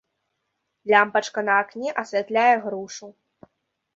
Лямпачка 0.91 1.41
на 1.51 1.59
акне 1.63 1.89
асвятляе 2.03 2.53
грушу. 2.65 3.07